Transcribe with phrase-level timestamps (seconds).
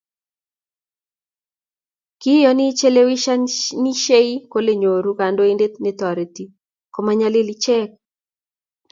[2.21, 6.43] Kiyoni chelewenishei kole nyoru kandoindet netoriti
[6.93, 7.89] komainyalil ichek